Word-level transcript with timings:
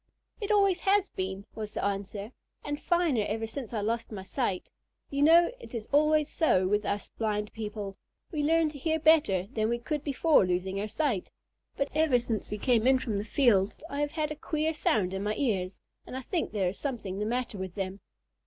"It 0.39 0.49
always 0.49 0.79
has 0.79 1.09
been," 1.09 1.45
was 1.53 1.75
the 1.75 1.85
answer, 1.85 2.31
"and 2.65 2.81
finer 2.81 3.21
than 3.21 3.27
ever 3.35 3.45
since 3.45 3.71
I 3.71 3.81
lost 3.81 4.11
my 4.11 4.23
sight. 4.23 4.71
You 5.11 5.21
know 5.21 5.51
it 5.59 5.75
is 5.75 5.87
always 5.91 6.27
so 6.27 6.67
with 6.67 6.85
us 6.85 7.09
blind 7.19 7.53
people. 7.53 7.97
We 8.31 8.41
learn 8.41 8.69
to 8.69 8.79
hear 8.79 8.97
better 8.97 9.45
than 9.53 9.69
we 9.69 9.77
could 9.77 10.03
before 10.03 10.43
losing 10.43 10.81
our 10.81 10.87
sight. 10.87 11.29
But 11.77 11.89
ever 11.93 12.17
since 12.17 12.49
we 12.49 12.57
came 12.57 12.87
in 12.87 12.97
from 12.97 13.19
the 13.19 13.23
field 13.23 13.75
I 13.91 14.01
have 14.01 14.13
had 14.13 14.31
a 14.31 14.35
queer 14.35 14.73
sound 14.73 15.13
in 15.13 15.21
my 15.21 15.35
ears, 15.35 15.81
and 16.07 16.17
I 16.17 16.21
think 16.23 16.49
there 16.51 16.69
is 16.69 16.79
something 16.79 17.19
the 17.19 17.25
matter 17.27 17.59
with 17.59 17.75
them." 17.75 17.99